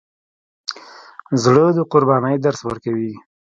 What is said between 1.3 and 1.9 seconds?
زړه د